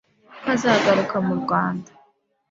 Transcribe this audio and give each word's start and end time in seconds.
ko 0.43 0.47
azagaruka 0.55 1.15
mu 1.27 1.33
Rwanda 1.41 1.91